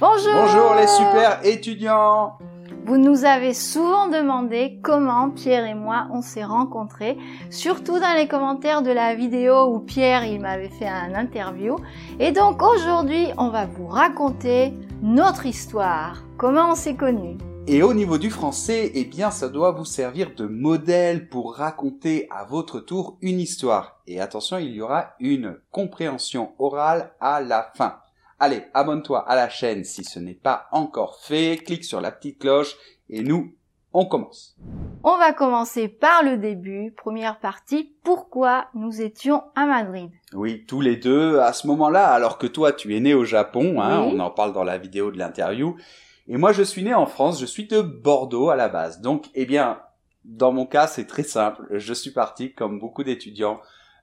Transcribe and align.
Bonjour 0.00 0.32
Bonjour 0.34 0.74
les 0.74 0.86
super 0.86 1.44
étudiants 1.44 2.38
Vous 2.84 2.96
nous 2.96 3.24
avez 3.24 3.54
souvent 3.54 4.08
demandé 4.08 4.78
comment 4.82 5.30
Pierre 5.30 5.66
et 5.66 5.74
moi 5.74 6.08
on 6.12 6.22
s'est 6.22 6.44
rencontrés, 6.44 7.18
surtout 7.50 7.98
dans 7.98 8.16
les 8.16 8.26
commentaires 8.26 8.82
de 8.82 8.90
la 8.90 9.14
vidéo 9.14 9.66
où 9.66 9.80
Pierre 9.80 10.24
il 10.24 10.40
m'avait 10.40 10.70
fait 10.70 10.88
un 10.88 11.14
interview. 11.14 11.76
Et 12.18 12.32
donc 12.32 12.62
aujourd'hui 12.62 13.28
on 13.38 13.50
va 13.50 13.66
vous 13.66 13.86
raconter 13.86 14.72
notre 15.02 15.46
histoire, 15.46 16.22
comment 16.38 16.72
on 16.72 16.74
s'est 16.74 16.96
connus. 16.96 17.38
Et 17.68 17.84
au 17.84 17.94
niveau 17.94 18.18
du 18.18 18.30
français, 18.30 18.90
eh 18.94 19.04
bien 19.04 19.30
ça 19.30 19.48
doit 19.48 19.70
vous 19.70 19.84
servir 19.84 20.32
de 20.36 20.46
modèle 20.46 21.28
pour 21.28 21.54
raconter 21.54 22.26
à 22.30 22.44
votre 22.44 22.80
tour 22.80 23.18
une 23.20 23.38
histoire. 23.38 24.00
Et 24.08 24.20
attention, 24.20 24.58
il 24.58 24.72
y 24.72 24.80
aura 24.80 25.14
une 25.20 25.58
compréhension 25.70 26.52
orale 26.58 27.12
à 27.20 27.40
la 27.40 27.70
fin. 27.76 27.98
Allez, 28.44 28.64
abonne-toi 28.74 29.20
à 29.28 29.36
la 29.36 29.48
chaîne 29.48 29.84
si 29.84 30.02
ce 30.02 30.18
n'est 30.18 30.34
pas 30.34 30.66
encore 30.72 31.20
fait, 31.20 31.58
clique 31.64 31.84
sur 31.84 32.00
la 32.00 32.10
petite 32.10 32.40
cloche 32.40 32.74
et 33.08 33.22
nous, 33.22 33.54
on 33.92 34.04
commence. 34.04 34.56
On 35.04 35.16
va 35.16 35.32
commencer 35.32 35.86
par 35.86 36.24
le 36.24 36.38
début, 36.38 36.90
première 36.90 37.38
partie, 37.38 37.94
pourquoi 38.02 38.66
nous 38.74 39.00
étions 39.00 39.44
à 39.54 39.64
Madrid? 39.66 40.10
Oui, 40.32 40.64
tous 40.66 40.80
les 40.80 40.96
deux 40.96 41.38
à 41.38 41.52
ce 41.52 41.68
moment-là, 41.68 42.08
alors 42.08 42.36
que 42.36 42.48
toi 42.48 42.72
tu 42.72 42.96
es 42.96 42.98
né 42.98 43.14
au 43.14 43.24
Japon, 43.24 43.80
hein, 43.80 44.02
Oui. 44.04 44.10
on 44.16 44.18
en 44.18 44.30
parle 44.30 44.52
dans 44.52 44.64
la 44.64 44.76
vidéo 44.76 45.12
de 45.12 45.18
l'interview, 45.18 45.76
et 46.26 46.36
moi 46.36 46.50
je 46.50 46.64
suis 46.64 46.82
né 46.82 46.92
en 46.94 47.06
France, 47.06 47.40
je 47.40 47.46
suis 47.46 47.68
de 47.68 47.80
Bordeaux 47.80 48.50
à 48.50 48.56
la 48.56 48.68
base. 48.68 49.00
Donc, 49.00 49.26
eh 49.36 49.46
bien, 49.46 49.78
dans 50.24 50.50
mon 50.50 50.66
cas 50.66 50.88
c'est 50.88 51.06
très 51.06 51.22
simple, 51.22 51.64
je 51.70 51.94
suis 51.94 52.10
parti 52.10 52.54
comme 52.54 52.80
beaucoup 52.80 53.04
d'étudiants, 53.04 53.60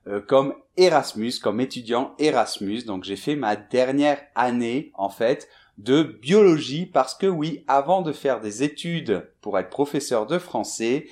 euh, 0.07 0.21
comme 0.21 0.53
Erasmus, 0.77 1.33
comme 1.41 1.59
étudiant 1.59 2.13
Erasmus. 2.19 2.83
Donc 2.83 3.03
j'ai 3.03 3.15
fait 3.15 3.35
ma 3.35 3.55
dernière 3.55 4.21
année 4.35 4.91
en 4.95 5.09
fait 5.09 5.47
de 5.77 6.03
biologie 6.03 6.85
parce 6.85 7.15
que 7.15 7.27
oui, 7.27 7.63
avant 7.67 8.01
de 8.01 8.11
faire 8.11 8.41
des 8.41 8.63
études 8.63 9.29
pour 9.41 9.57
être 9.57 9.69
professeur 9.69 10.25
de 10.25 10.37
français, 10.37 11.07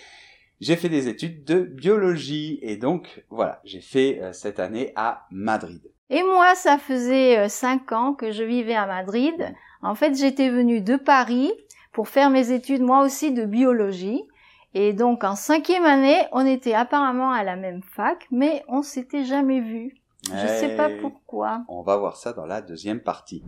j'ai 0.60 0.76
fait 0.76 0.90
des 0.90 1.08
études 1.08 1.44
de 1.44 1.60
biologie 1.60 2.60
et 2.62 2.78
donc 2.78 3.24
voilà, 3.30 3.62
j'ai 3.64 3.82
fait 3.82 4.20
euh, 4.22 4.34
cette 4.34 4.60
année 4.60 4.92
à 4.96 5.26
Madrid. 5.32 5.82
Et 6.10 6.24
moi, 6.24 6.56
ça 6.56 6.78
faisait 6.78 7.38
euh, 7.38 7.50
cinq 7.50 7.92
ans 7.92 8.14
que 8.14 8.32
je 8.32 8.44
vivais 8.44 8.76
à 8.76 8.88
Madrid. 8.88 9.54
En 9.82 9.96
fait, 9.96 10.16
j'étais 10.16 10.50
venue 10.50 10.82
de 10.82 10.96
Paris 10.96 11.52
pour 11.92 12.08
faire 12.08 12.30
mes 12.30 12.52
études, 12.52 12.82
moi 12.82 13.04
aussi, 13.04 13.32
de 13.32 13.46
biologie. 13.46 14.24
Et 14.74 14.94
donc, 14.94 15.24
en 15.24 15.36
cinquième 15.36 15.86
année, 15.86 16.20
on 16.32 16.46
était 16.46 16.74
apparemment 16.74 17.32
à 17.32 17.44
la 17.44 17.56
même 17.56 17.82
fac, 17.84 18.28
mais 18.32 18.64
on 18.68 18.82
s'était 18.82 19.26
jamais 19.26 19.60
vus. 19.62 19.96
Je 20.26 20.48
sais 20.48 20.76
pas 20.76 20.90
Eh, 20.90 20.98
pourquoi. 20.98 21.62
On 21.70 21.82
va 21.84 21.96
voir 21.98 22.18
ça 22.18 22.34
dans 22.34 22.46
la 22.46 22.62
deuxième 22.62 23.00
partie. 23.00 23.44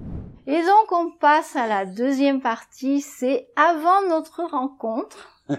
Et 0.47 0.61
donc, 0.61 0.91
on 0.91 1.11
passe 1.11 1.55
à 1.55 1.67
la 1.67 1.85
deuxième 1.85 2.41
partie. 2.41 3.01
C'est 3.01 3.49
avant 3.55 4.07
notre 4.07 4.43
rencontre. 4.43 5.29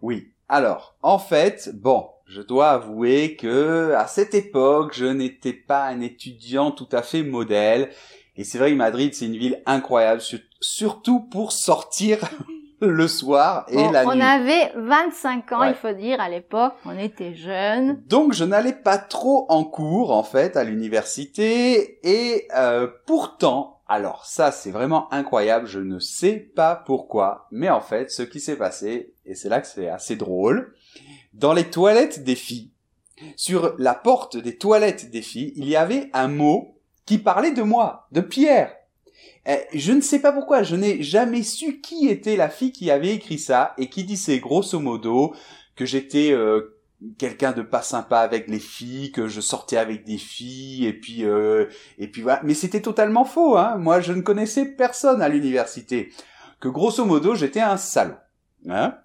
Oui. 0.00 0.28
Alors, 0.48 0.94
en 1.02 1.18
fait, 1.18 1.70
bon, 1.74 2.08
je 2.24 2.40
dois 2.40 2.70
avouer 2.70 3.34
que 3.36 3.92
à 3.94 4.06
cette 4.06 4.32
époque, 4.34 4.92
je 4.94 5.04
n'étais 5.06 5.52
pas 5.52 5.84
un 5.86 6.00
étudiant 6.00 6.70
tout 6.70 6.88
à 6.92 7.02
fait 7.02 7.22
modèle. 7.24 7.90
Et 8.36 8.44
c'est 8.44 8.58
vrai 8.58 8.70
que 8.70 8.76
Madrid, 8.76 9.12
c'est 9.12 9.26
une 9.26 9.36
ville 9.36 9.60
incroyable, 9.66 10.20
sur- 10.20 10.38
surtout 10.60 11.20
pour 11.20 11.50
sortir 11.52 12.18
le 12.80 13.08
soir 13.08 13.64
et 13.68 13.76
Bon, 13.76 13.90
la 13.90 14.06
on 14.06 14.14
nuit. 14.14 14.22
avait 14.22 14.72
25 14.76 15.52
ans, 15.52 15.60
Ouais. 15.60 15.70
il 15.70 15.74
faut 15.74 15.92
dire, 15.92 16.20
à 16.20 16.28
l'époque. 16.28 16.74
On 16.84 16.96
était 16.98 17.34
jeunes. 17.34 18.02
Donc 18.06 18.32
je 18.32 18.44
n'allais 18.44 18.72
pas 18.72 18.98
trop 18.98 19.46
en 19.48 19.64
cours 19.64 20.12
en 20.12 20.22
fait 20.22 20.56
à 20.56 20.64
l'université 20.64 21.98
et 22.08 22.46
euh, 22.56 22.86
pourtant, 23.06 23.80
alors 23.88 24.26
ça 24.26 24.52
c'est 24.52 24.70
vraiment 24.70 25.12
incroyable, 25.12 25.66
je 25.66 25.80
ne 25.80 25.98
sais 25.98 26.34
pas 26.34 26.74
pourquoi, 26.76 27.46
mais 27.50 27.68
en 27.70 27.80
fait 27.80 28.10
ce 28.10 28.22
qui 28.22 28.40
s'est 28.40 28.56
passé, 28.56 29.12
et 29.26 29.34
c'est 29.34 29.48
là 29.48 29.60
que 29.60 29.66
c'est 29.66 29.88
assez 29.88 30.16
drôle, 30.16 30.74
dans 31.34 31.52
les 31.52 31.64
toilettes 31.70 32.22
des 32.24 32.34
filles, 32.36 32.70
sur 33.36 33.74
la 33.78 33.94
porte 33.94 34.36
des 34.36 34.56
toilettes 34.56 35.10
des 35.10 35.22
filles, 35.22 35.52
il 35.56 35.68
y 35.68 35.76
avait 35.76 36.10
un 36.12 36.28
mot 36.28 36.76
qui 37.06 37.18
parlait 37.18 37.52
de 37.52 37.62
moi, 37.62 38.06
de 38.12 38.20
Pierre. 38.20 38.72
Eh, 39.46 39.64
Je 39.72 39.92
ne 39.92 40.00
sais 40.00 40.20
pas 40.20 40.32
pourquoi, 40.32 40.62
je 40.62 40.76
n'ai 40.76 41.02
jamais 41.02 41.42
su 41.42 41.80
qui 41.80 42.08
était 42.08 42.36
la 42.36 42.48
fille 42.48 42.72
qui 42.72 42.90
avait 42.90 43.14
écrit 43.14 43.38
ça 43.38 43.74
et 43.78 43.88
qui 43.88 44.04
disait 44.04 44.38
grosso 44.38 44.78
modo 44.78 45.34
que 45.76 45.86
j'étais 45.86 46.32
euh, 46.32 46.78
quelqu'un 47.18 47.52
de 47.52 47.62
pas 47.62 47.82
sympa 47.82 48.18
avec 48.18 48.48
les 48.48 48.58
filles, 48.58 49.12
que 49.12 49.28
je 49.28 49.40
sortais 49.40 49.76
avec 49.76 50.04
des 50.04 50.18
filles 50.18 50.86
et 50.86 50.92
puis 50.92 51.24
euh, 51.24 51.66
et 51.98 52.08
puis 52.08 52.22
voilà. 52.22 52.40
Mais 52.44 52.54
c'était 52.54 52.82
totalement 52.82 53.24
faux. 53.24 53.56
Hein. 53.56 53.76
Moi, 53.76 54.00
je 54.00 54.12
ne 54.12 54.22
connaissais 54.22 54.66
personne 54.66 55.22
à 55.22 55.28
l'université. 55.28 56.10
Que 56.60 56.68
grosso 56.68 57.04
modo, 57.04 57.34
j'étais 57.34 57.60
un 57.60 57.76
salaud. 57.76 58.16
Hein. 58.68 58.96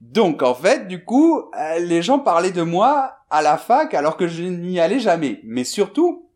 Donc 0.00 0.42
en 0.42 0.54
fait, 0.54 0.86
du 0.86 1.04
coup, 1.04 1.38
euh, 1.38 1.78
les 1.80 2.02
gens 2.02 2.20
parlaient 2.20 2.52
de 2.52 2.62
moi 2.62 3.16
à 3.28 3.42
la 3.42 3.58
fac 3.58 3.92
alors 3.94 4.16
que 4.16 4.28
je 4.28 4.44
n'y 4.44 4.78
allais 4.78 5.00
jamais. 5.00 5.40
Mais 5.44 5.64
surtout, 5.64 6.29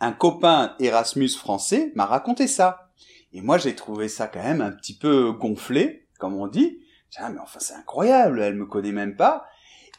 un 0.00 0.12
copain 0.12 0.74
Erasmus 0.80 1.30
français 1.30 1.92
m'a 1.94 2.06
raconté 2.06 2.46
ça. 2.46 2.90
Et 3.32 3.42
moi, 3.42 3.58
j'ai 3.58 3.74
trouvé 3.74 4.08
ça 4.08 4.26
quand 4.26 4.42
même 4.42 4.60
un 4.60 4.72
petit 4.72 4.96
peu 4.96 5.32
gonflé, 5.32 6.06
comme 6.18 6.34
on 6.34 6.46
dit. 6.46 6.80
Ah, 7.16 7.28
mais 7.28 7.40
enfin, 7.40 7.60
c'est 7.60 7.74
incroyable, 7.74 8.40
elle 8.40 8.54
me 8.54 8.66
connaît 8.66 8.92
même 8.92 9.16
pas. 9.16 9.46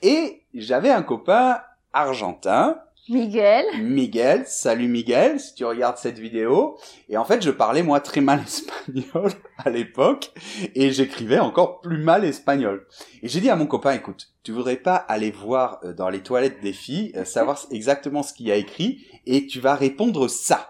Et 0.01 0.43
j'avais 0.53 0.89
un 0.89 1.03
copain 1.03 1.61
argentin, 1.93 2.79
Miguel. 3.09 3.65
Miguel. 3.81 4.43
Salut 4.45 4.87
Miguel, 4.87 5.39
si 5.39 5.55
tu 5.55 5.65
regardes 5.65 5.97
cette 5.97 6.19
vidéo. 6.19 6.77
Et 7.09 7.17
en 7.17 7.25
fait, 7.25 7.41
je 7.41 7.49
parlais 7.49 7.83
moi 7.83 7.99
très 7.99 8.21
mal 8.21 8.41
espagnol 8.45 9.31
à 9.57 9.69
l'époque 9.69 10.31
et 10.75 10.91
j'écrivais 10.91 11.39
encore 11.39 11.81
plus 11.81 11.97
mal 11.97 12.23
espagnol. 12.23 12.85
Et 13.23 13.27
j'ai 13.27 13.41
dit 13.41 13.49
à 13.49 13.55
mon 13.55 13.65
copain, 13.65 13.93
écoute, 13.93 14.29
tu 14.43 14.51
voudrais 14.51 14.77
pas 14.77 14.95
aller 14.95 15.31
voir 15.31 15.79
euh, 15.83 15.93
dans 15.93 16.09
les 16.09 16.21
toilettes 16.21 16.61
des 16.61 16.73
filles, 16.73 17.11
euh, 17.15 17.25
savoir 17.25 17.65
exactement 17.71 18.23
ce 18.23 18.33
qu'il 18.33 18.47
y 18.47 18.51
a 18.51 18.55
écrit 18.55 19.05
et 19.25 19.47
tu 19.47 19.59
vas 19.59 19.75
répondre 19.75 20.27
ça. 20.27 20.67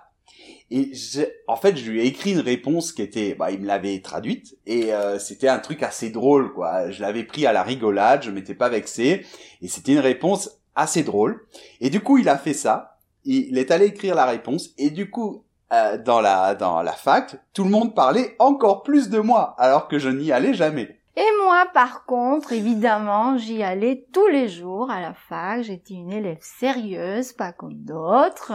Et 0.73 0.93
je- 0.93 1.21
en 1.49 1.57
fait, 1.57 1.75
je 1.75 1.91
lui 1.91 1.99
ai 1.99 2.05
écrit 2.05 2.31
une 2.31 2.39
réponse 2.39 2.93
qui 2.93 3.01
était, 3.01 3.35
bah, 3.35 3.51
il 3.51 3.59
me 3.59 3.67
l'avait 3.67 3.99
traduite 3.99 4.57
et 4.65 4.93
euh, 4.93 5.19
c'était 5.19 5.49
un 5.49 5.59
truc 5.59 5.83
assez 5.83 6.09
drôle, 6.11 6.53
quoi. 6.53 6.91
Je 6.91 7.01
l'avais 7.01 7.25
pris 7.25 7.45
à 7.45 7.51
la 7.51 7.61
rigolade, 7.61 8.23
je 8.23 8.31
m'étais 8.31 8.55
pas 8.55 8.69
vexé 8.69 9.25
et 9.61 9.67
c'était 9.67 9.91
une 9.91 9.99
réponse 9.99 10.60
assez 10.75 11.03
drôle. 11.03 11.45
Et 11.79 11.89
du 11.89 12.01
coup, 12.01 12.17
il 12.17 12.29
a 12.29 12.37
fait 12.37 12.53
ça. 12.53 12.97
Il 13.23 13.57
est 13.57 13.71
allé 13.71 13.85
écrire 13.85 14.15
la 14.15 14.25
réponse 14.25 14.69
et 14.77 14.89
du 14.89 15.09
coup, 15.09 15.43
euh, 15.71 15.97
dans 15.97 16.21
la 16.21 16.55
dans 16.55 16.81
la 16.81 16.91
fac, 16.91 17.35
tout 17.53 17.63
le 17.63 17.69
monde 17.69 17.93
parlait 17.93 18.35
encore 18.39 18.81
plus 18.83 19.09
de 19.09 19.19
moi 19.19 19.55
alors 19.57 19.87
que 19.87 19.99
je 19.99 20.09
n'y 20.09 20.31
allais 20.31 20.53
jamais. 20.53 21.01
Et 21.15 21.27
moi, 21.43 21.65
par 21.73 22.05
contre, 22.05 22.53
évidemment, 22.53 23.37
j'y 23.37 23.63
allais 23.63 24.07
tous 24.13 24.27
les 24.27 24.47
jours 24.47 24.89
à 24.89 25.01
la 25.01 25.13
fac. 25.13 25.61
J'étais 25.61 25.93
une 25.93 26.11
élève 26.11 26.39
sérieuse, 26.41 27.33
pas 27.33 27.51
comme 27.51 27.75
d'autres. 27.75 28.53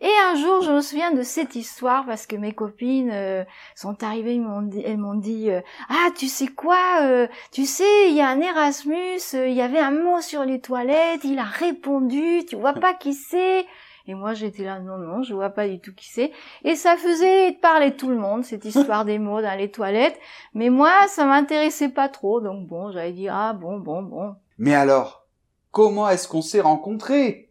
Et 0.00 0.10
un 0.30 0.36
jour, 0.36 0.62
je 0.62 0.70
me 0.70 0.80
souviens 0.80 1.10
de 1.10 1.22
cette 1.22 1.56
histoire 1.56 2.06
parce 2.06 2.26
que 2.26 2.36
mes 2.36 2.52
copines 2.52 3.10
euh, 3.10 3.44
sont 3.74 4.04
arrivées, 4.04 4.40
elles 4.84 4.96
m'ont 4.96 5.14
dit 5.14 5.50
euh, 5.50 5.60
ah 5.88 6.10
tu 6.16 6.28
sais 6.28 6.46
quoi, 6.46 7.02
euh, 7.02 7.26
tu 7.50 7.64
sais 7.66 8.08
il 8.08 8.14
y 8.14 8.20
a 8.20 8.28
un 8.28 8.40
Erasmus, 8.40 9.18
euh, 9.34 9.48
il 9.48 9.54
y 9.54 9.60
avait 9.60 9.80
un 9.80 9.90
mot 9.90 10.20
sur 10.20 10.44
les 10.44 10.60
toilettes, 10.60 11.24
il 11.24 11.40
a 11.40 11.44
répondu, 11.44 12.44
tu 12.48 12.54
vois 12.54 12.74
pas 12.74 12.94
qui 12.94 13.12
c'est? 13.12 13.66
Et 14.06 14.14
moi 14.14 14.34
j'étais 14.34 14.62
là 14.62 14.78
non 14.78 14.98
non 14.98 15.22
je 15.22 15.34
vois 15.34 15.50
pas 15.50 15.66
du 15.66 15.80
tout 15.80 15.92
qui 15.92 16.08
c'est. 16.08 16.30
Et 16.62 16.76
ça 16.76 16.96
faisait 16.96 17.58
parler 17.60 17.96
tout 17.96 18.08
le 18.08 18.18
monde 18.18 18.44
cette 18.44 18.64
histoire 18.64 19.04
des 19.04 19.18
mots 19.18 19.42
dans 19.42 19.58
les 19.58 19.70
toilettes. 19.70 20.18
Mais 20.54 20.70
moi, 20.70 20.92
ça 21.08 21.24
m'intéressait 21.24 21.88
pas 21.88 22.08
trop, 22.08 22.40
donc 22.40 22.68
bon, 22.68 22.92
j'avais 22.92 23.12
dit 23.12 23.28
ah 23.28 23.52
bon, 23.52 23.78
bon, 23.78 24.02
bon. 24.02 24.36
Mais 24.58 24.76
alors, 24.76 25.26
comment 25.72 26.08
est-ce 26.08 26.28
qu'on 26.28 26.40
s'est 26.40 26.60
rencontrés? 26.60 27.47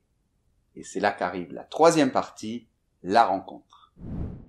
Et 0.78 0.84
c'est 0.84 1.00
là 1.00 1.12
qu'arrive 1.12 1.54
la 1.54 1.64
troisième 1.64 2.12
partie, 2.12 2.68
la 3.02 3.26
rencontre. 3.26 3.94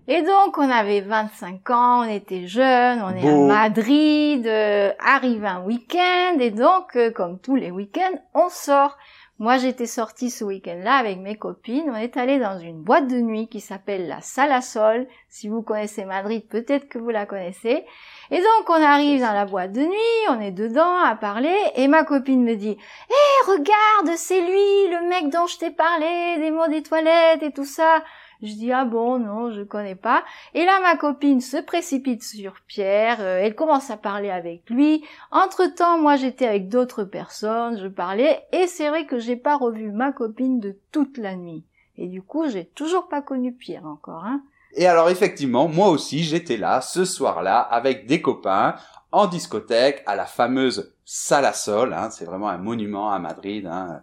Et 0.07 0.21
donc, 0.21 0.59
on 0.59 0.71
avait 0.71 1.01
25 1.01 1.71
ans, 1.71 2.01
on 2.05 2.09
était 2.09 2.47
jeunes, 2.47 3.01
on 3.01 3.17
est 3.17 3.27
à 3.27 3.47
Madrid, 3.47 4.47
euh, 4.47 4.93
arrive 4.99 5.47
un 5.47 5.63
week-end, 5.65 6.37
et 6.39 6.51
donc, 6.51 6.97
euh, 6.97 7.11
comme 7.11 7.39
tous 7.39 7.57
les 7.57 7.71
week-ends, 7.71 8.19
on 8.35 8.51
sort. 8.51 8.99
Moi, 9.41 9.57
j'étais 9.59 9.87
sortie 9.87 10.31
ce 10.31 10.43
week-end-là 10.43 10.97
avec 10.97 11.19
mes 11.19 11.37
copines. 11.37 11.89
On 11.91 11.95
est 11.95 12.17
allé 12.17 12.41
dans 12.41 12.59
une 12.59 12.83
boîte 12.83 13.07
de 13.07 13.21
nuit 13.21 13.47
qui 13.47 13.61
s'appelle 13.61 14.09
la 14.09 14.21
Sala 14.21 14.61
Sol. 14.61 15.07
Si 15.29 15.49
vous 15.49 15.63
connaissez 15.63 16.05
Madrid, 16.05 16.43
peut-être 16.49 16.89
que 16.89 16.99
vous 16.99 17.11
la 17.11 17.25
connaissez. 17.25 17.85
Et 18.33 18.39
donc, 18.39 18.69
on 18.69 18.83
arrive 18.83 19.21
dans 19.21 19.33
la 19.33 19.45
boîte 19.45 19.71
de 19.71 19.83
nuit, 19.83 20.29
on 20.29 20.41
est 20.41 20.51
dedans 20.51 20.99
à 21.05 21.15
parler, 21.15 21.57
et 21.77 21.87
ma 21.87 22.03
copine 22.03 22.43
me 22.43 22.57
dit, 22.57 22.77
hé, 22.77 23.47
regarde, 23.47 24.17
c'est 24.17 24.41
lui, 24.41 24.91
le 24.91 25.09
mec 25.09 25.31
dont 25.31 25.47
je 25.47 25.59
t'ai 25.59 25.71
parlé, 25.71 26.39
des 26.39 26.51
mots 26.51 26.67
des 26.67 26.83
toilettes 26.83 27.45
et 27.45 27.53
tout 27.53 27.65
ça. 27.65 28.03
Je 28.43 28.53
dis, 28.53 28.73
ah 28.73 28.85
bon, 28.85 29.19
non, 29.19 29.51
je 29.51 29.63
connais 29.63 29.97
pas. 29.97 30.23
Et 30.55 30.65
là, 30.65 30.79
ma 30.81 30.97
copine 30.97 31.41
se 31.41 31.57
précipite 31.57 32.23
sur 32.23 32.55
Pierre, 32.67 33.21
euh, 33.21 33.41
elle 33.43 33.55
commence 33.55 33.91
à 33.91 33.97
parler 33.97 34.31
avec 34.31 34.69
lui. 34.71 35.05
Entre-temps, 35.31 35.99
moi, 35.99 36.17
j'étais 36.17 36.47
avec 36.47 36.69
d'autres 36.69 37.05
personnes, 37.05 37.79
je 37.79 37.89
parlais, 37.89 38.41
et 38.53 38.67
c'est 38.67 38.89
vrai 38.89 39.07
que 39.07 39.19
j'ai 39.19 39.37
pas 39.37 39.57
revu 39.57 39.91
ma 39.91 40.13
copine 40.13 40.61
de 40.61 40.77
toute 40.93 41.19
la 41.19 41.35
nuit. 41.35 41.65
Et 41.97 42.07
du 42.07 42.23
coup, 42.23 42.49
j'ai 42.49 42.65
toujours 42.65 43.09
pas 43.09 43.23
connu 43.23 43.53
Pierre 43.53 43.87
encore, 43.87 44.25
hein. 44.25 44.43
Et 44.75 44.87
alors 44.87 45.09
effectivement, 45.09 45.67
moi 45.67 45.89
aussi, 45.89 46.23
j'étais 46.23 46.57
là 46.57 46.81
ce 46.81 47.05
soir-là 47.05 47.59
avec 47.59 48.07
des 48.07 48.21
copains 48.21 48.77
en 49.13 49.27
discothèque 49.27 50.03
à 50.07 50.15
la 50.15 50.27
fameuse 50.27 50.95
Sala 51.05 51.53
Sol. 51.53 51.95
Hein, 51.95 52.11
c'est 52.11 52.27
vraiment 52.27 52.49
un 52.49 52.59
monument 52.59 53.11
à 53.11 53.19
Madrid. 53.19 53.67
Hein, 53.67 54.03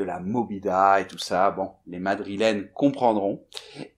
de 0.00 0.04
la 0.04 0.18
Mobida 0.18 1.00
et 1.00 1.06
tout 1.06 1.18
ça. 1.18 1.50
Bon, 1.50 1.72
les 1.86 1.98
madrilènes 1.98 2.68
comprendront. 2.72 3.44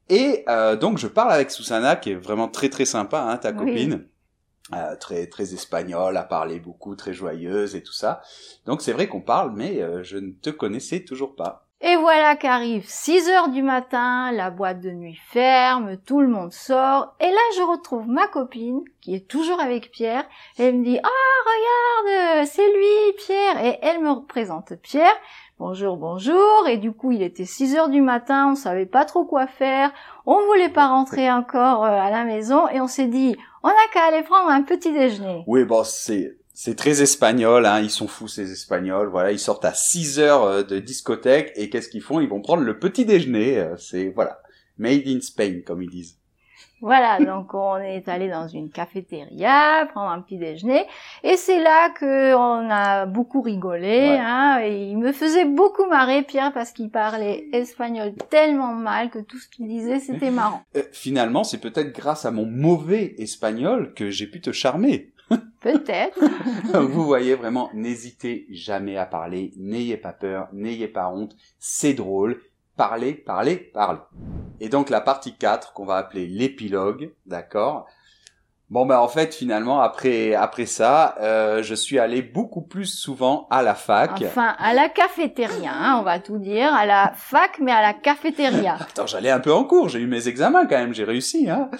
Et 0.09 0.45
euh, 0.49 0.77
donc 0.77 0.99
je 0.99 1.07
parle 1.07 1.33
avec 1.33 1.51
Susana, 1.51 1.97
qui 1.97 2.11
est 2.11 2.17
vraiment 2.17 2.49
très 2.49 2.69
très 2.69 2.85
sympa, 2.85 3.21
hein, 3.21 3.37
ta 3.39 3.53
copine. 3.53 4.07
Euh, 4.75 4.97
très 4.97 5.27
très 5.27 5.55
espagnole, 5.55 6.17
à 6.17 6.23
parler 6.23 6.59
beaucoup, 6.59 6.95
très 6.97 7.13
joyeuse 7.13 7.75
et 7.77 7.83
tout 7.83 7.93
ça. 7.93 8.23
Donc 8.65 8.81
c'est 8.81 8.93
vrai 8.93 9.07
qu'on 9.07 9.21
parle, 9.21 9.53
mais 9.55 9.83
euh, 9.83 10.03
je 10.03 10.19
ne 10.19 10.33
te 10.33 10.51
connaissais 10.51 11.01
toujours 11.01 11.37
pas. 11.37 11.67
Et 11.85 11.97
voilà 11.97 12.37
qu'arrive 12.37 12.85
6 12.87 13.29
heures 13.29 13.49
du 13.49 13.61
matin, 13.61 14.31
la 14.31 14.51
boîte 14.51 14.81
de 14.81 14.93
nuit 14.93 15.19
ferme, 15.31 15.97
tout 15.97 16.21
le 16.21 16.29
monde 16.29 16.53
sort, 16.53 17.17
et 17.19 17.27
là 17.27 17.41
je 17.57 17.63
retrouve 17.63 18.07
ma 18.07 18.29
copine, 18.29 18.83
qui 19.01 19.17
est 19.17 19.27
toujours 19.27 19.59
avec 19.59 19.91
Pierre, 19.91 20.25
et 20.59 20.63
elle 20.63 20.77
me 20.77 20.85
dit, 20.85 21.01
ah, 21.03 21.09
oh, 21.09 22.05
regarde, 22.05 22.47
c'est 22.47 22.73
lui, 22.73 23.13
Pierre, 23.19 23.65
et 23.65 23.81
elle 23.83 24.01
me 24.01 24.13
représente 24.13 24.75
Pierre, 24.77 25.17
bonjour, 25.63 25.97
bonjour, 25.97 26.67
et 26.69 26.77
du 26.77 26.91
coup 26.91 27.13
il 27.13 27.23
était 27.23 27.45
6 27.45 27.77
heures 27.77 27.89
du 27.89 28.01
matin, 28.01 28.49
on 28.51 28.57
savait 28.57 28.85
pas 28.85 29.05
trop 29.05 29.25
quoi 29.25 29.47
faire, 29.47 29.93
on 30.27 30.45
voulait 30.47 30.69
pas 30.69 30.89
rentrer 30.89 31.31
encore 31.31 31.85
euh, 31.85 31.89
à 31.89 32.11
la 32.11 32.25
maison, 32.25 32.69
et 32.69 32.81
on 32.81 32.89
s'est 32.89 33.07
dit, 33.07 33.37
on 33.63 33.69
a 33.69 33.93
qu'à 33.93 34.07
aller 34.09 34.25
prendre 34.25 34.51
un 34.51 34.63
petit 34.63 34.93
déjeuner. 34.93 35.45
Oui, 35.47 35.65
bon, 35.65 35.85
c'est 35.85 36.37
c'est 36.53 36.75
très 36.75 37.01
espagnol, 37.01 37.65
hein, 37.65 37.79
ils 37.81 37.91
sont 37.91 38.09
fous 38.09 38.27
ces 38.27 38.51
Espagnols. 38.51 39.09
Voilà, 39.09 39.31
ils 39.31 39.39
sortent 39.39 39.65
à 39.65 39.73
6 39.73 40.19
heures 40.19 40.43
euh, 40.43 40.63
de 40.65 40.81
discothèque 40.81 41.53
et 41.55 41.71
qu'est-ce 41.71 41.89
qu'ils 41.89 42.03
font? 42.03 42.21
Ils 42.21 42.29
vont 42.29 42.43
prendre 42.43 42.65
le 42.65 42.79
petit 42.81 43.05
déjeuner. 43.05 43.59
Euh, 43.59 43.77
c'est 43.79 44.09
voilà, 44.09 44.43
made 44.79 45.07
in 45.07 45.21
Spain 45.21 45.61
comme 45.65 45.81
ils 45.81 45.91
disent. 45.91 46.19
Voilà, 46.83 47.21
donc 47.25 47.55
on 47.55 47.77
est 47.77 48.09
allé 48.09 48.29
dans 48.29 48.49
une 48.49 48.69
cafétéria 48.69 49.87
prendre 49.93 50.11
un 50.11 50.21
petit 50.21 50.37
déjeuner 50.37 50.85
et 51.23 51.37
c'est 51.37 51.63
là 51.63 51.91
que 51.91 52.35
on 52.35 52.69
a 52.69 53.07
beaucoup 53.07 53.41
rigolé. 53.41 54.19
Hein, 54.19 54.61
et 54.65 54.89
il 54.91 54.99
me 54.99 55.13
faisait 55.13 55.45
beaucoup 55.45 55.87
marrer 55.87 56.23
Pierre 56.23 56.53
parce 56.53 56.73
qu'il 56.73 56.91
parlait 56.91 57.47
espagnol 57.53 58.13
tellement 58.31 58.75
mal 58.75 59.11
que 59.11 59.21
tout 59.21 59.39
ce 59.39 59.49
qu'il 59.49 59.69
disait 59.69 60.01
c'était 60.01 60.33
marrant. 60.33 60.63
Euh, 60.77 60.83
finalement, 60.93 61.45
c'est 61.45 61.61
peut-être 61.61 61.95
grâce 61.95 62.25
à 62.25 62.33
mon 62.33 62.47
mauvais 62.47 63.15
espagnol 63.19 63.95
que 63.95 64.11
j'ai 64.11 64.27
pu 64.27 64.41
te 64.41 64.51
charmer. 64.51 65.13
Peut-être. 65.61 66.19
Vous 66.75 67.05
voyez 67.05 67.37
vraiment, 67.37 67.71
n'hésitez 67.75 68.47
jamais 68.51 68.97
à 68.97 69.07
parler, 69.07 69.53
n'ayez 69.57 69.97
pas 69.97 70.13
peur, 70.13 70.49
n'ayez 70.53 70.89
pas 70.89 71.09
honte, 71.11 71.37
c'est 71.61 71.95
drôle. 71.95 72.43
Parlez, 72.77 73.13
parlez, 73.13 73.57
parlez. 73.57 74.01
Et 74.63 74.69
donc 74.69 74.91
la 74.91 75.01
partie 75.01 75.35
4 75.35 75.73
qu'on 75.73 75.85
va 75.85 75.97
appeler 75.97 76.27
l'épilogue, 76.29 77.11
d'accord? 77.27 77.87
Bon 78.71 78.87
ben 78.87 78.97
en 78.97 79.09
fait 79.09 79.35
finalement 79.35 79.83
après 79.83 80.35
après 80.35 80.67
ça, 80.67 81.17
euh, 81.21 81.63
je 81.63 81.75
suis 81.75 81.99
allé 81.99 82.23
beaucoup 82.23 82.63
plus 82.63 82.87
souvent 82.87 83.49
à 83.51 83.63
la 83.63 83.75
fac. 83.75 84.23
Enfin 84.25 84.55
à 84.59 84.73
la 84.73 84.89
cafétéria, 84.89 85.73
hein, 85.75 85.99
on 86.01 86.05
va 86.05 86.21
tout 86.21 86.39
dire, 86.39 86.73
à 86.73 86.87
la 86.87 87.13
fac 87.15 87.59
mais 87.61 87.73
à 87.73 87.83
la 87.83 87.93
cafétéria. 87.93 88.77
Attends, 88.81 89.07
j'allais 89.07 89.31
un 89.31 89.41
peu 89.41 89.53
en 89.53 89.65
cours, 89.65 89.89
j'ai 89.89 89.99
eu 89.99 90.07
mes 90.07 90.29
examens 90.29 90.65
quand 90.65 90.79
même, 90.79 90.95
j'ai 90.95 91.05
réussi. 91.05 91.51
Hein. 91.51 91.71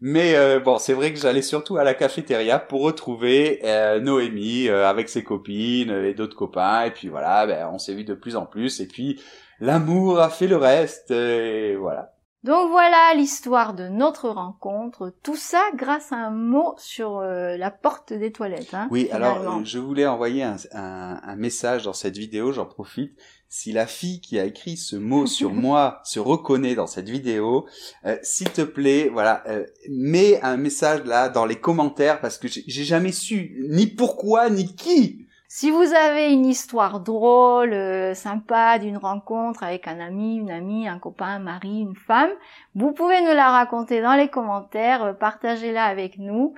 Mais 0.00 0.34
euh, 0.34 0.58
bon, 0.58 0.78
c'est 0.78 0.94
vrai 0.94 1.12
que 1.12 1.20
j'allais 1.20 1.42
surtout 1.42 1.76
à 1.76 1.84
la 1.84 1.92
cafétéria 1.92 2.58
pour 2.58 2.80
retrouver 2.80 3.60
euh, 3.64 4.00
Noémie 4.00 4.68
euh, 4.68 4.88
avec 4.88 5.10
ses 5.10 5.22
copines 5.22 5.90
et 5.90 6.14
d'autres 6.14 6.36
copains. 6.36 6.84
Et 6.84 6.92
puis 6.92 7.08
voilà, 7.08 7.46
ben, 7.46 7.70
on 7.72 7.78
s'est 7.78 7.94
vu 7.94 8.04
de 8.04 8.14
plus 8.14 8.36
en 8.36 8.46
plus. 8.46 8.80
Et 8.80 8.88
puis 8.88 9.20
l'amour 9.60 10.18
a 10.18 10.30
fait 10.30 10.48
le 10.48 10.56
reste. 10.56 11.12
Et 11.12 11.76
voilà. 11.76 12.11
Donc 12.44 12.70
voilà 12.70 13.14
l'histoire 13.14 13.72
de 13.72 13.86
notre 13.86 14.28
rencontre, 14.28 15.14
tout 15.22 15.36
ça 15.36 15.62
grâce 15.76 16.10
à 16.10 16.16
un 16.16 16.30
mot 16.30 16.74
sur 16.76 17.18
euh, 17.18 17.56
la 17.56 17.70
porte 17.70 18.12
des 18.12 18.32
toilettes. 18.32 18.74
Hein, 18.74 18.88
oui, 18.90 19.08
alors 19.12 19.64
je 19.64 19.78
voulais 19.78 20.06
envoyer 20.06 20.42
un, 20.42 20.56
un, 20.72 21.36
message 21.36 21.84
dans 21.84 21.92
cette 21.92 22.18
vidéo, 22.18 22.50
j'en 22.50 22.66
profite. 22.66 23.12
Si 23.48 23.70
la 23.70 23.86
fille 23.86 24.20
qui 24.20 24.40
a 24.40 24.44
écrit 24.44 24.76
ce 24.76 24.96
mot 24.96 25.26
sur 25.26 25.52
moi 25.54 26.00
se 26.02 26.18
reconnaît 26.18 26.74
dans 26.74 26.88
cette 26.88 27.08
vidéo, 27.08 27.66
euh, 28.06 28.18
s'il 28.22 28.50
te 28.50 28.62
plaît, 28.62 29.08
voilà, 29.08 29.44
euh, 29.46 29.64
mets 29.88 30.40
un 30.42 30.56
message 30.56 31.04
là 31.04 31.28
dans 31.28 31.46
les 31.46 31.60
commentaires 31.60 32.20
parce 32.20 32.38
que 32.38 32.48
j'ai 32.48 32.84
jamais 32.84 33.12
su 33.12 33.64
ni 33.68 33.86
pourquoi 33.86 34.50
ni 34.50 34.74
qui 34.74 35.21
si 35.54 35.70
vous 35.70 35.92
avez 35.92 36.32
une 36.32 36.46
histoire 36.46 37.00
drôle, 37.00 37.74
euh, 37.74 38.14
sympa 38.14 38.78
d'une 38.78 38.96
rencontre 38.96 39.62
avec 39.62 39.86
un 39.86 40.00
ami, 40.00 40.36
une 40.36 40.50
amie, 40.50 40.88
un 40.88 40.98
copain, 40.98 41.26
un 41.26 41.40
mari, 41.40 41.80
une 41.80 41.94
femme, 41.94 42.30
vous 42.74 42.92
pouvez 42.92 43.20
nous 43.20 43.34
la 43.34 43.50
raconter 43.50 44.00
dans 44.00 44.14
les 44.14 44.28
commentaires, 44.28 45.04
euh, 45.04 45.12
partagez-la 45.12 45.84
avec 45.84 46.16
nous. 46.16 46.54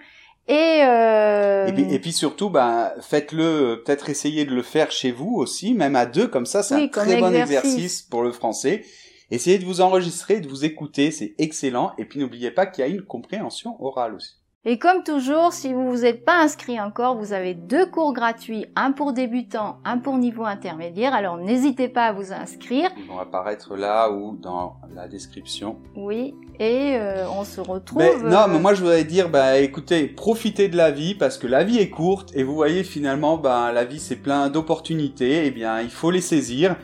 Et, 0.46 0.84
euh... 0.84 1.66
et, 1.66 1.98
puis, 1.98 2.12
surtout, 2.12 2.50
ben, 2.50 2.92
faites-le, 3.00 3.82
peut-être 3.84 4.10
essayez 4.10 4.44
de 4.44 4.54
le 4.54 4.62
faire 4.62 4.92
chez 4.92 5.10
vous 5.10 5.34
aussi, 5.34 5.74
même 5.74 5.96
à 5.96 6.06
deux, 6.06 6.28
comme 6.28 6.46
ça, 6.46 6.62
c'est 6.62 6.76
un 6.76 6.86
très 6.86 7.18
bon 7.18 7.34
exercice 7.34 8.00
pour 8.00 8.22
le 8.22 8.30
français. 8.30 8.84
Essayez 9.32 9.58
de 9.58 9.64
vous 9.64 9.80
enregistrer, 9.80 10.38
de 10.38 10.48
vous 10.48 10.64
écouter, 10.64 11.10
c'est 11.10 11.34
excellent. 11.38 11.94
Et 11.98 12.04
puis 12.04 12.20
n'oubliez 12.20 12.52
pas 12.52 12.66
qu'il 12.66 12.84
y 12.84 12.88
a 12.88 12.90
une 12.90 13.02
compréhension 13.02 13.76
orale 13.82 14.14
aussi. 14.14 14.36
Et 14.66 14.78
comme 14.78 15.02
toujours, 15.02 15.52
si 15.52 15.74
vous 15.74 15.90
vous 15.90 16.06
êtes 16.06 16.24
pas 16.24 16.40
inscrit 16.40 16.80
encore, 16.80 17.18
vous 17.18 17.34
avez 17.34 17.52
deux 17.52 17.84
cours 17.84 18.14
gratuits, 18.14 18.64
un 18.76 18.92
pour 18.92 19.12
débutants, 19.12 19.76
un 19.84 19.98
pour 19.98 20.16
niveau 20.16 20.46
intermédiaire. 20.46 21.12
Alors 21.12 21.36
n'hésitez 21.36 21.86
pas 21.86 22.06
à 22.06 22.12
vous 22.14 22.32
inscrire. 22.32 22.88
Ils 22.96 23.06
vont 23.06 23.18
apparaître 23.18 23.76
là 23.76 24.10
ou 24.10 24.38
dans 24.40 24.76
la 24.94 25.06
description. 25.06 25.76
Oui, 25.94 26.34
et 26.58 26.96
euh, 26.96 27.26
on 27.38 27.44
se 27.44 27.60
retrouve. 27.60 28.00
Mais, 28.00 28.16
non, 28.16 28.48
mais 28.48 28.56
euh, 28.56 28.58
moi 28.58 28.72
je 28.72 28.80
voudrais 28.80 29.04
dire, 29.04 29.28
bah 29.28 29.58
écoutez, 29.58 30.06
profitez 30.06 30.68
de 30.68 30.78
la 30.78 30.90
vie 30.90 31.14
parce 31.14 31.36
que 31.36 31.46
la 31.46 31.62
vie 31.62 31.78
est 31.78 31.90
courte 31.90 32.34
et 32.34 32.42
vous 32.42 32.54
voyez 32.54 32.84
finalement, 32.84 33.36
bah 33.36 33.70
la 33.70 33.84
vie 33.84 34.00
c'est 34.00 34.16
plein 34.16 34.48
d'opportunités. 34.48 35.44
Et 35.44 35.46
eh 35.48 35.50
bien, 35.50 35.82
il 35.82 35.90
faut 35.90 36.10
les 36.10 36.22
saisir. 36.22 36.74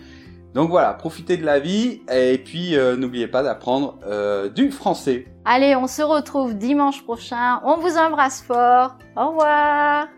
Donc 0.55 0.71
voilà, 0.71 0.95
profitez 0.95 1.37
de 1.37 1.45
la 1.45 1.61
vie 1.61 2.03
et 2.13 2.39
puis 2.39 2.77
euh, 2.77 2.97
n'oubliez 2.97 3.29
pas 3.29 3.43
d'apprendre 3.43 3.99
euh, 4.05 4.49
du 4.49 4.71
français. 4.71 5.27
Allez, 5.45 5.77
on 5.77 5.87
se 5.87 6.03
retrouve 6.03 6.55
dimanche 6.55 7.03
prochain. 7.05 7.61
On 7.65 7.77
vous 7.77 7.97
embrasse 7.97 8.43
fort. 8.43 8.97
Au 9.17 9.29
revoir. 9.29 10.09